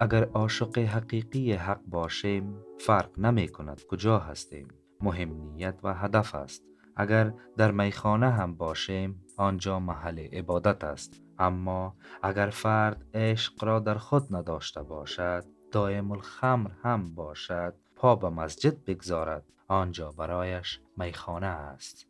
اگر 0.00 0.24
عاشق 0.24 0.78
حقیقی 0.78 1.52
حق 1.52 1.80
باشیم 1.86 2.56
فرق 2.80 3.18
نمی 3.18 3.48
کند 3.48 3.82
کجا 3.86 4.18
هستیم. 4.18 4.68
مهم 5.00 5.52
نیت 5.52 5.80
و 5.82 5.94
هدف 5.94 6.34
است. 6.34 6.62
اگر 6.96 7.32
در 7.56 7.70
میخانه 7.70 8.30
هم 8.30 8.54
باشیم 8.54 9.24
آنجا 9.36 9.80
محل 9.80 10.18
عبادت 10.18 10.84
است. 10.84 11.22
اما 11.38 11.96
اگر 12.22 12.50
فرد 12.50 13.04
عشق 13.14 13.64
را 13.64 13.78
در 13.78 13.94
خود 13.94 14.36
نداشته 14.36 14.82
باشد 14.82 15.44
دائم 15.72 16.10
الخمر 16.12 16.70
هم 16.82 17.14
باشد 17.14 17.74
پا 17.96 18.16
به 18.16 18.28
مسجد 18.28 18.84
بگذارد. 18.84 19.44
آنجا 19.68 20.12
برایش 20.12 20.80
میخانه 20.96 21.46
است. 21.46 22.07